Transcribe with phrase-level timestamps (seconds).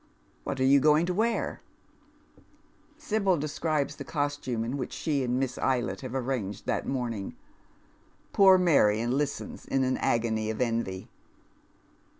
[0.45, 1.61] What are you going to wear
[2.35, 2.43] V"
[2.97, 7.35] Sibyl describes the costume which she and Miss Eylett have an"anged that morning.
[8.33, 11.07] Poor Marion listens in an agony of envy.